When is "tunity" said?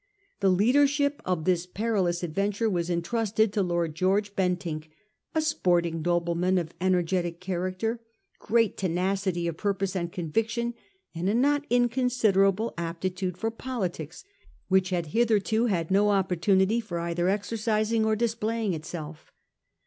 16.35-16.81